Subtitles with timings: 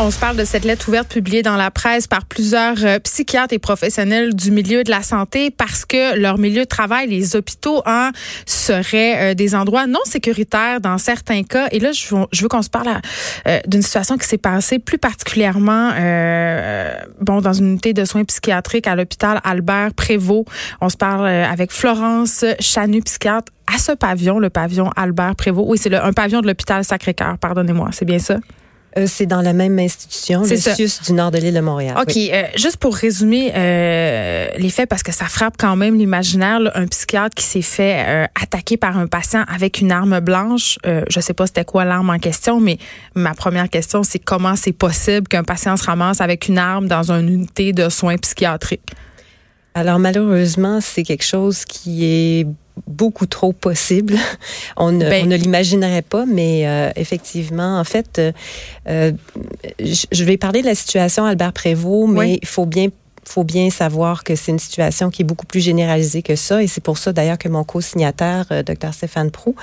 [0.00, 3.52] On se parle de cette lettre ouverte publiée dans la presse par plusieurs euh, psychiatres
[3.52, 7.82] et professionnels du milieu de la santé parce que leur milieu de travail, les hôpitaux,
[7.84, 8.12] hein,
[8.46, 11.66] seraient euh, des endroits non sécuritaires dans certains cas.
[11.72, 13.00] Et là, je veux, qu'on se parle
[13.48, 15.88] euh, d'une situation qui s'est passée plus particulièrement
[17.20, 20.46] bon dans une unité de soins psychiatriques à l'hôpital Albert Prévost.
[20.80, 25.66] On se parle avec Florence Chanu, psychiatre à ce pavillon, le pavillon Albert Prévost.
[25.68, 28.36] Oui, c'est un pavillon de l'hôpital Sacré-Cœur, pardonnez-moi, c'est bien ça?
[28.96, 31.94] Euh, c'est dans la même institution, le CIUS du nord de l'île de Montréal.
[32.00, 32.16] OK.
[32.16, 36.86] Euh, juste pour résumer euh, les faits, parce que ça frappe quand même l'imaginaire, un
[36.86, 40.78] psychiatre qui s'est fait attaquer par un patient avec une arme blanche.
[40.84, 42.78] je sais pas c'était quoi l'arme en question, mais
[43.14, 47.12] ma première question, c'est comment c'est possible qu'un patient se ramasse avec une arme dans
[47.12, 48.82] une unité de soins psychiatriques?
[49.74, 52.46] Alors malheureusement, c'est quelque chose qui est
[52.86, 54.14] beaucoup trop possible.
[54.76, 58.32] On ne, ben on ne l'imaginerait pas, mais euh, effectivement, en fait, euh,
[58.88, 59.12] euh,
[59.80, 62.88] je vais parler de la situation Albert Prévost, mais il faut bien
[63.28, 66.62] faut bien savoir que c'est une situation qui est beaucoup plus généralisée que ça.
[66.62, 68.92] Et c'est pour ça, d'ailleurs, que mon co-signataire, euh, Dr.
[68.92, 69.54] Stéphane Prou,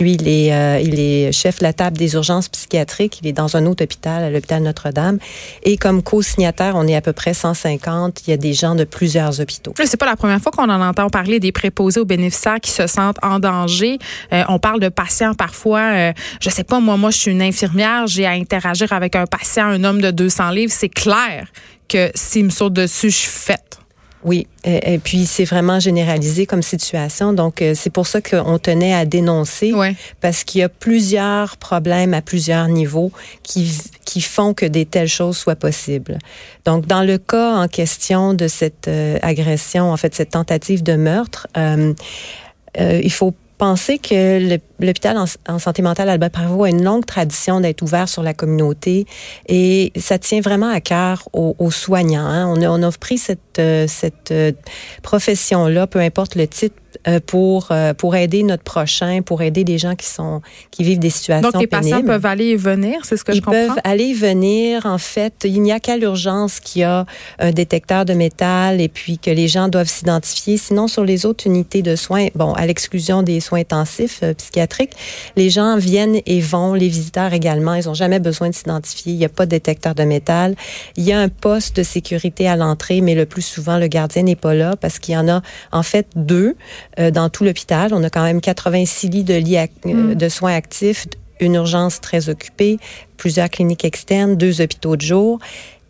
[0.00, 3.18] lui, il est, euh, il est chef de la table des urgences psychiatriques.
[3.22, 5.18] Il est dans un autre hôpital, à l'hôpital Notre-Dame.
[5.64, 8.26] Et comme co-signataire, on est à peu près 150.
[8.26, 9.74] Il y a des gens de plusieurs hôpitaux.
[9.84, 12.86] C'est pas la première fois qu'on en entend parler des préposés aux bénéficiaires qui se
[12.86, 13.98] sentent en danger.
[14.32, 16.12] Euh, on parle de patients parfois.
[16.40, 18.06] je sais pas, moi, moi, je suis une infirmière.
[18.06, 20.72] J'ai à interagir avec un patient, un homme de 200 livres.
[20.74, 21.48] C'est clair
[21.88, 23.68] que s'il me saute dessus, je suis faite.
[24.24, 27.32] Oui, et, puis c'est vraiment généralisé comme situation.
[27.32, 29.72] Donc euh, c'est pour ça qu'on tenait à dénoncer,
[30.20, 33.12] parce qu'il y a plusieurs problèmes à plusieurs niveaux
[33.44, 33.70] qui,
[34.04, 36.18] qui font que des telles choses soient possibles.
[36.64, 40.94] Donc dans le cas en question de cette euh, agression, en fait cette tentative de
[40.94, 41.94] meurtre, euh,
[42.80, 47.60] euh il faut penser que l'hôpital en, santé mentale Albert Prévost a une longue tradition
[47.60, 49.04] d'être ouvert sur la communauté
[49.48, 52.26] et ça tient vraiment à cœur aux, soignants.
[52.26, 52.46] Hein.
[52.46, 54.52] On, a, on a pris cette, euh, cette euh,
[55.02, 56.76] profession-là, peu importe le titre,
[57.26, 61.50] pour pour aider notre prochain, pour aider les gens qui sont qui vivent des situations
[61.50, 63.60] Donc les patients peuvent aller et venir, c'est ce que je comprends?
[63.60, 64.86] Ils peuvent aller et venir.
[64.86, 67.06] En fait, il n'y a qu'à l'urgence qu'il y a
[67.38, 70.56] un détecteur de métal et puis que les gens doivent s'identifier.
[70.56, 74.92] Sinon, sur les autres unités de soins, bon, à l'exclusion des soins intensifs psychiatriques,
[75.36, 76.74] les gens viennent et vont.
[76.74, 79.12] Les visiteurs également, ils n'ont jamais besoin de s'identifier.
[79.12, 80.54] Il n'y a pas de détecteur de métal.
[80.96, 84.22] Il y a un poste de sécurité à l'entrée, mais le plus souvent, le gardien
[84.22, 86.56] n'est pas là parce qu'il y en a en fait deux.
[86.98, 87.94] Euh, dans tout l'hôpital.
[87.94, 90.14] On a quand même 86 lits de, lits euh, mm.
[90.14, 91.06] de soins actifs,
[91.38, 92.78] une urgence très occupée,
[93.16, 95.38] plusieurs cliniques externes, deux hôpitaux de jour.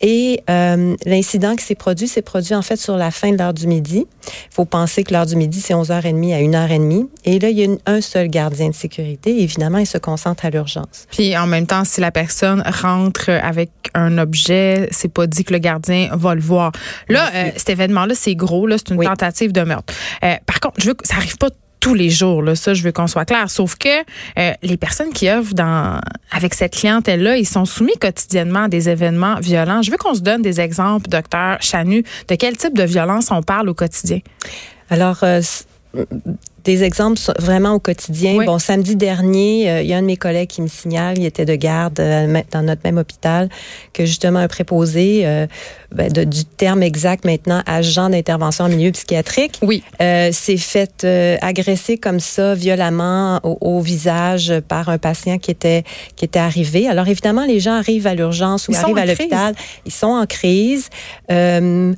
[0.01, 3.55] Et euh, l'incident qui s'est produit, s'est produit en fait sur la fin de l'heure
[3.55, 4.07] du midi.
[4.27, 7.09] Il faut penser que l'heure du midi, c'est 11h30 à 1h30.
[7.25, 9.43] Et là, il y a un seul gardien de sécurité.
[9.43, 11.07] évidemment, il se concentre à l'urgence.
[11.11, 15.53] Puis en même temps, si la personne rentre avec un objet, c'est pas dit que
[15.53, 16.73] le gardien va le voir.
[17.09, 18.67] Là, euh, cet événement-là, c'est gros.
[18.67, 19.93] Là, c'est une tentative de meurtre.
[20.23, 21.49] Euh, par contre, je veux que ça arrive pas
[21.81, 22.43] tous les jours.
[22.43, 23.51] Là, ça, je veux qu'on soit clair.
[23.51, 23.89] Sauf que
[24.39, 26.01] euh, les personnes qui œuvrent dans,
[26.31, 29.83] avec cette clientèle-là, ils sont soumis quotidiennement à des événements violents.
[29.83, 33.43] Je veux qu'on se donne des exemples, docteur Chanu, de quel type de violence on
[33.43, 34.21] parle au quotidien.
[34.91, 35.41] Alors, euh,
[36.69, 38.45] des exemples vraiment au quotidien.
[38.45, 41.25] Bon, samedi dernier, euh, il y a un de mes collègues qui me signale, il
[41.25, 43.49] était de garde euh, dans notre même hôpital,
[43.95, 45.47] que justement un préposé, euh,
[45.93, 49.83] ben, du terme exact maintenant, agent d'intervention en milieu psychiatrique, oui.
[49.99, 51.07] s'est fait
[51.41, 55.85] agresser comme ça violemment au, visage par un patient qui était
[56.17, 56.87] qui était arrivé.
[56.89, 59.55] Alors évidemment, les gens arrivent à l'urgence ou arrivent à l'hôpital,
[59.87, 60.91] ils sont en crise.
[61.31, 61.97] nous,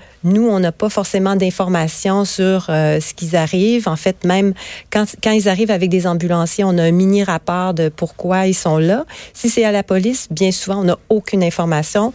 [0.49, 3.89] on n'a pas forcément d'informations sur ce qu'ils arrivent.
[3.89, 4.55] En fait, même
[4.91, 8.55] quand, quand ils arrivent avec des ambulanciers, on a un mini rapport de pourquoi ils
[8.55, 9.05] sont là.
[9.33, 12.13] Si c'est à la police, bien souvent, on n'a aucune information.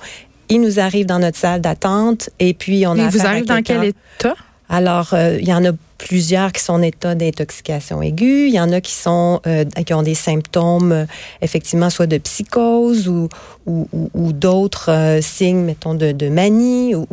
[0.50, 2.98] Ils nous arrivent dans notre salle d'attente et puis on a.
[2.98, 4.36] Ils vous arrivent dans quel état?
[4.70, 8.48] Alors, euh, il y en a plusieurs qui sont en état d'intoxication aiguë.
[8.48, 11.06] Il y en a qui sont euh, qui ont des symptômes euh,
[11.42, 13.30] effectivement soit de psychose ou
[13.66, 17.08] ou, ou, d'autres euh, signes, mettons de, de manie, ou,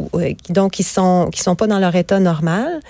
[0.50, 2.80] donc qui sont qui sont pas dans leur état normal.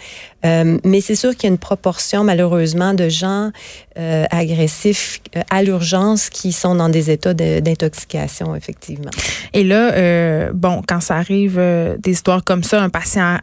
[0.42, 3.52] mais c'est sûr qu'il y a une proportion malheureusement de gens
[3.94, 5.20] agressifs
[5.50, 9.12] à l'urgence qui sont dans des états d'intoxication effectivement.
[9.52, 11.56] Et là, bon, quand ça arrive
[12.00, 13.38] des histoires comme ça, un patient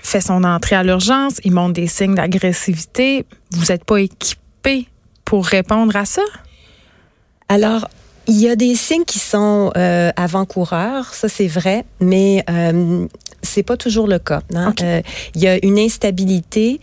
[0.00, 3.24] fait son entrée à l'urgence, il montre des signes d'agressivité.
[3.52, 4.88] Vous n'êtes pas équipé
[5.24, 6.22] pour répondre à ça?
[7.48, 7.88] Alors,
[8.26, 13.06] il y a des signes qui sont euh, avant-coureurs, ça c'est vrai, mais euh,
[13.42, 14.40] c'est pas toujours le cas.
[14.54, 14.74] Hein.
[14.82, 15.02] Euh,
[15.34, 16.80] il y a une instabilité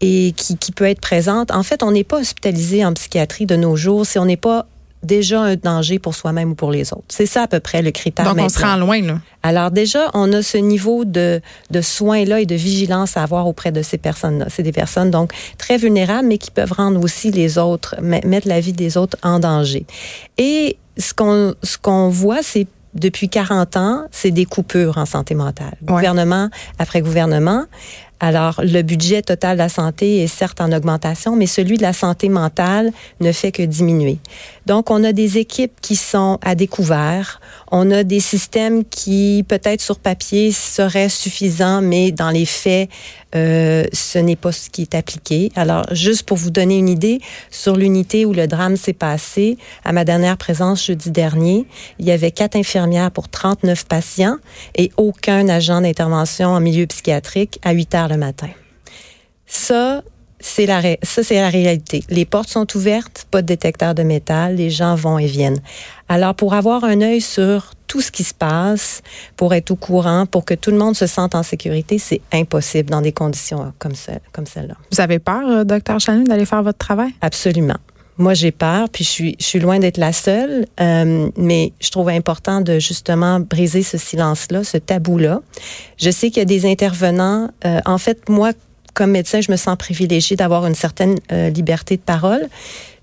[0.00, 1.50] et qui, qui peut être présente.
[1.50, 4.66] En fait, on n'est pas hospitalisé en psychiatrie de nos jours si on n'est pas
[5.06, 7.04] déjà un danger pour soi-même ou pour les autres.
[7.08, 8.24] C'est ça à peu près le critère.
[8.26, 9.18] Donc, on se rend loin, là.
[9.42, 13.70] Alors déjà, on a ce niveau de, de soins-là et de vigilance à avoir auprès
[13.70, 14.46] de ces personnes-là.
[14.48, 18.60] C'est des personnes donc très vulnérables, mais qui peuvent rendre aussi les autres, mettre la
[18.60, 19.86] vie des autres en danger.
[20.36, 25.34] Et ce qu'on ce qu'on voit, c'est depuis 40 ans, c'est des coupures en santé
[25.34, 25.76] mentale.
[25.82, 26.48] Gouvernement
[26.78, 27.64] après gouvernement.
[28.18, 31.92] Alors, le budget total de la santé est certes en augmentation, mais celui de la
[31.92, 34.18] santé mentale ne fait que diminuer.
[34.64, 37.40] Donc, on a des équipes qui sont à découvert.
[37.70, 42.88] On a des systèmes qui, peut-être sur papier, seraient suffisants, mais dans les faits,
[43.34, 45.52] euh, ce n'est pas ce qui est appliqué.
[45.54, 47.20] Alors, juste pour vous donner une idée,
[47.50, 51.66] sur l'unité où le drame s'est passé, à ma dernière présence jeudi dernier,
[51.98, 54.36] il y avait quatre infirmières pour 39 patients
[54.74, 58.48] et aucun agent d'intervention en milieu psychiatrique à 8 heures le matin.
[59.46, 60.02] Ça,
[60.40, 62.04] c'est la, ça, c'est la réalité.
[62.10, 65.60] Les portes sont ouvertes, pas de détecteur de métal, les gens vont et viennent.
[66.08, 69.02] Alors, pour avoir un œil sur tout ce qui se passe,
[69.36, 72.90] pour être au courant, pour que tout le monde se sente en sécurité, c'est impossible
[72.90, 74.74] dans des conditions comme, celle, comme celle-là.
[74.90, 77.14] Vous avez peur, euh, docteur Chanou, d'aller faire votre travail?
[77.20, 77.78] Absolument.
[78.18, 81.90] Moi, j'ai peur, puis je suis, je suis loin d'être la seule, euh, mais je
[81.90, 85.42] trouve important de justement briser ce silence-là, ce tabou-là.
[85.98, 87.50] Je sais qu'il y a des intervenants.
[87.64, 88.52] Euh, en fait, moi,
[88.94, 92.48] comme médecin, je me sens privilégiée d'avoir une certaine euh, liberté de parole.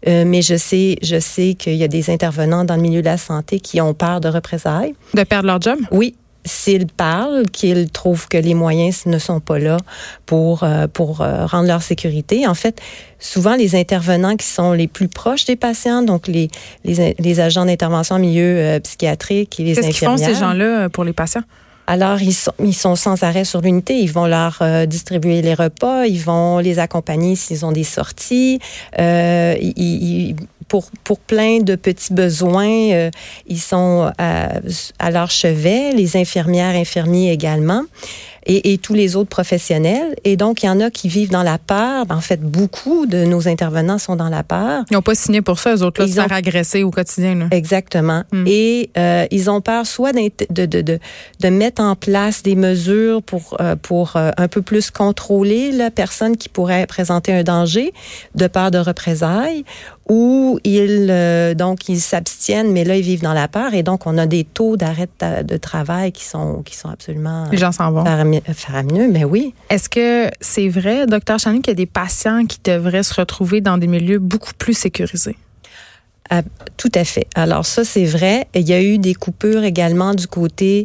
[0.07, 3.05] Euh, mais je sais, je sais qu'il y a des intervenants dans le milieu de
[3.05, 4.95] la santé qui ont peur de représailles.
[5.13, 5.79] De perdre leur job?
[5.91, 9.77] Oui, s'ils parlent, qu'ils trouvent que les moyens ne sont pas là
[10.25, 12.47] pour euh, pour rendre leur sécurité.
[12.47, 12.81] En fait,
[13.19, 16.49] souvent les intervenants qui sont les plus proches des patients, donc les
[16.83, 21.03] les, les agents d'intervention en milieu psychiatrique et les Qu'est-ce qu'ils font ces gens-là pour
[21.03, 21.43] les patients?
[21.85, 23.99] Alors, ils sont, ils sont sans arrêt sur l'unité.
[23.99, 28.59] Ils vont leur euh, distribuer les repas, ils vont les accompagner s'ils ont des sorties.
[28.99, 30.35] Euh, ils,
[30.67, 33.11] pour, pour plein de petits besoins, euh,
[33.47, 34.59] ils sont à,
[34.99, 37.83] à, leur chevet, les infirmières, infirmiers également
[38.45, 40.15] et, et, tous les autres professionnels.
[40.23, 42.05] Et donc, il y en a qui vivent dans la peur.
[42.09, 44.83] En fait, beaucoup de nos intervenants sont dans la peur.
[44.89, 46.23] Ils n'ont pas signé pour ça, eux autres, là, ils se ont...
[46.23, 47.35] faire agresser au quotidien.
[47.35, 47.47] Là.
[47.51, 48.23] Exactement.
[48.31, 48.45] Hmm.
[48.47, 50.99] Et euh, ils ont peur soit de, de, de,
[51.39, 55.91] de, mettre en place des mesures pour, euh, pour euh, un peu plus contrôler la
[55.91, 57.93] personne qui pourrait présenter un danger,
[58.35, 59.63] de peur de représailles,
[60.09, 64.05] ou ils euh, donc ils s'abstiennent, mais là ils vivent dans la peur et donc
[64.05, 67.91] on a des taux d'arrêt de, travail qui sont qui sont absolument les gens s'en
[67.91, 68.03] vont
[68.53, 69.53] faramineux, mais oui.
[69.69, 73.61] Est-ce que c'est vrai, docteur Chanel, qu'il y a des patients qui devraient se retrouver
[73.61, 75.37] dans des milieux beaucoup plus sécurisés?
[76.29, 76.41] Ah,
[76.77, 77.27] tout à fait.
[77.35, 78.47] Alors ça, c'est vrai.
[78.55, 80.83] Il y a eu des coupures également du côté,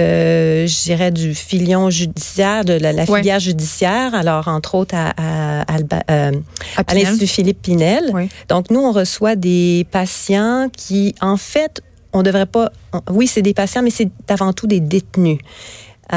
[0.00, 4.14] euh, je dirais, du filion judiciaire, de la, la filière judiciaire.
[4.14, 5.76] Alors, entre autres, à, à, à,
[6.10, 6.32] euh,
[6.76, 8.10] à l'Institut Philippe Pinel.
[8.12, 8.28] Oui.
[8.48, 11.82] Donc, nous, on reçoit des patients qui, en fait,
[12.12, 12.72] on devrait pas...
[13.08, 15.38] Oui, c'est des patients, mais c'est avant tout des détenus.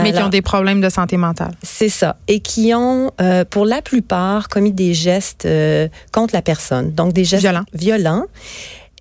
[0.01, 1.53] Mais qui ont des problèmes de santé mentale.
[1.61, 2.17] C'est ça.
[2.27, 6.91] Et qui ont, euh, pour la plupart, commis des gestes euh, contre la personne.
[6.93, 7.65] Donc, des gestes violents.
[7.73, 8.25] violents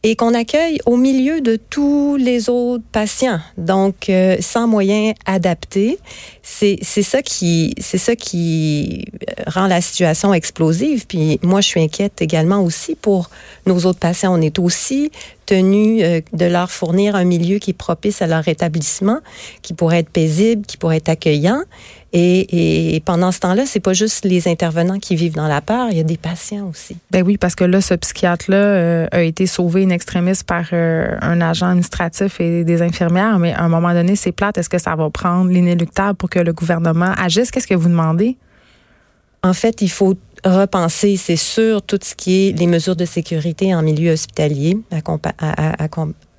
[0.05, 3.39] et qu'on accueille au milieu de tous les autres patients.
[3.57, 5.99] Donc, euh, sans moyens adaptés,
[6.43, 9.05] c'est ça qui c'est ça qui
[9.47, 11.07] rend la situation explosive.
[11.07, 13.31] Puis moi, je suis inquiète également aussi pour
[13.67, 14.37] nos autres patients.
[14.37, 15.13] On est aussi
[15.47, 19.21] tenu euh, de leur fournir un milieu qui est propice à leur rétablissement,
[19.63, 21.63] qui pourrait être paisible, qui pourrait être accueillant.
[22.15, 25.89] Et, et pendant ce temps-là, c'est pas juste les intervenants qui vivent dans la peur,
[25.91, 26.97] il y a des patients aussi.
[27.11, 31.17] Ben oui, parce que là, ce psychiatre-là euh, a été sauvé in extremis par euh,
[31.23, 34.59] un agent administratif et des infirmières, mais à un moment donné, c'est plate.
[34.59, 37.51] Est-ce que ça va prendre l'inéluctable pour que le gouvernement agisse?
[37.51, 38.37] Qu'est-ce que vous demandez?
[39.43, 40.15] En fait, il faut
[40.45, 44.99] repenser, c'est sûr, tout ce qui est les mesures de sécurité en milieu hospitalier, à,
[45.39, 45.89] à, à,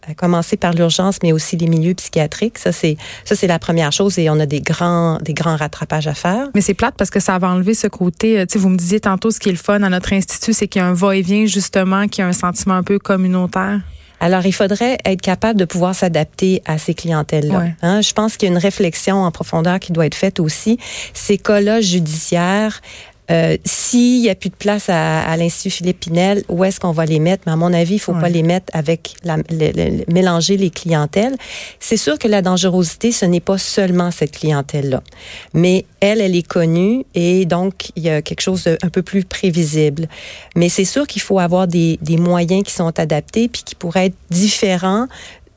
[0.07, 2.57] à commencer par l'urgence, mais aussi les milieux psychiatriques.
[2.57, 6.07] Ça, c'est ça, c'est la première chose et on a des grands, des grands rattrapages
[6.07, 6.50] à faire.
[6.55, 8.39] Mais c'est plate parce que ça va enlever ce côté.
[8.39, 10.53] Euh, tu sais, vous me disiez tantôt ce qui est le fun à notre institut,
[10.53, 13.81] c'est qu'il y a un va-et-vient justement, qui a un sentiment un peu communautaire.
[14.19, 17.60] Alors, il faudrait être capable de pouvoir s'adapter à ces clientèles-là.
[17.60, 17.75] Ouais.
[17.81, 18.00] Hein?
[18.00, 20.77] Je pense qu'il y a une réflexion en profondeur qui doit être faite aussi.
[21.13, 22.81] Ces cas-là judiciaires,
[23.34, 26.92] euh, S'il n'y a plus de place à, à l'Institut Philippe Pinel, où est-ce qu'on
[26.92, 27.44] va les mettre?
[27.46, 28.22] Mais à mon avis, il faut ouais.
[28.22, 31.36] pas les mettre avec la, le, le, mélanger les clientèles.
[31.80, 35.02] C'est sûr que la dangerosité, ce n'est pas seulement cette clientèle-là.
[35.54, 39.24] Mais elle, elle est connue et donc il y a quelque chose d'un peu plus
[39.24, 40.08] prévisible.
[40.56, 44.08] Mais c'est sûr qu'il faut avoir des, des moyens qui sont adaptés puis qui pourraient
[44.08, 45.08] être différents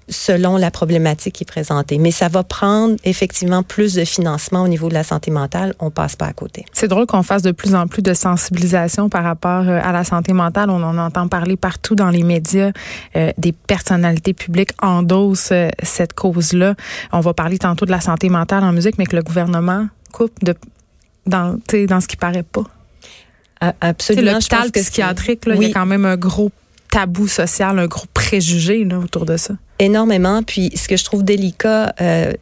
[0.09, 1.99] selon la problématique qui est présentée.
[1.99, 5.75] Mais ça va prendre effectivement plus de financement au niveau de la santé mentale.
[5.81, 6.65] On passe pas à côté.
[6.73, 10.05] C'est drôle qu'on fasse de plus en plus de sensibilisation par rapport euh, à la
[10.05, 10.71] santé mentale.
[10.71, 12.71] On en entend parler partout dans les médias.
[13.17, 16.75] Euh, des personnalités publiques endossent euh, cette cause-là.
[17.13, 20.43] On va parler tantôt de la santé mentale en musique, mais que le gouvernement coupe
[20.45, 20.55] de,
[21.27, 21.59] dans,
[21.89, 22.65] dans ce qui paraît pas.
[23.81, 24.33] Absolument.
[24.33, 26.53] L'hôpital psychiatrique, il y a quand même un gros
[26.97, 29.53] tabou social, un gros préjugé là, autour de ça.
[29.79, 30.43] Énormément.
[30.43, 32.33] Puis ce que je trouve délicat, euh,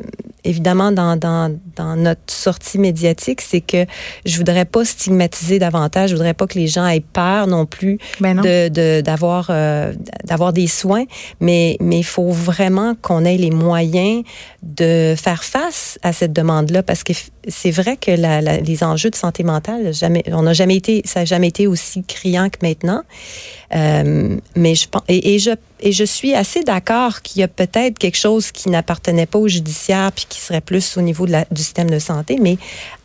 [0.45, 3.87] évidemment, dans, dans, dans notre sortie médiatique, c'est que
[4.25, 6.11] je voudrais pas stigmatiser davantage.
[6.11, 9.93] Je voudrais pas que les gens aient peur non plus ben de d'avoir euh,
[10.25, 11.05] d'avoir des soins.
[11.41, 14.23] Mais mais il faut vraiment qu'on ait les moyens
[14.63, 17.13] de faire face à cette demande-là, parce que
[17.49, 21.21] c'est vrai que la, les enjeux de santé mentale, jamais, on n'a jamais été, ça
[21.21, 23.03] n'a jamais été aussi criant que maintenant.
[23.75, 25.51] Euh, mais je pense et, et je
[25.85, 29.49] et je suis assez d'accord qu'il y a peut-être quelque chose qui n'appartenait pas au
[29.49, 32.57] judiciaire puis qui serait plus au niveau de la, du système de santé, mais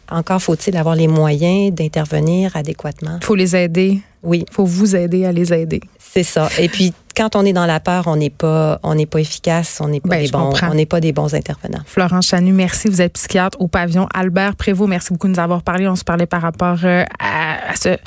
[0.10, 3.18] encore faut-il avoir les moyens d'intervenir adéquatement.
[3.22, 4.00] Il faut les aider.
[4.24, 4.46] Oui.
[4.48, 5.82] Il faut vous aider à les aider.
[6.00, 6.50] C'est ça.
[6.58, 9.80] Et puis quand on est dans la peur, on n'est pas on n'est pas efficace,
[9.82, 11.82] on n'est pas ben, des bons on n'est pas des bons intervenants.
[11.86, 14.90] Florence Chanu, merci, vous êtes psychiatre au pavillon Albert Prévost.
[14.90, 15.86] Merci beaucoup de nous avoir parlé.
[15.90, 17.98] On se parlait par rapport euh, à, ce,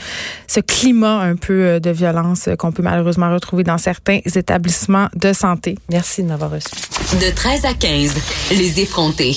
[0.47, 5.35] ce climat un peu euh, de violence qu'on peut malheureusement retrouver dans certains établissements de
[5.35, 5.77] santé.
[5.91, 6.71] Merci de m'avoir reçu.
[7.21, 8.15] De 13 à 15,
[8.53, 9.37] les effrontés.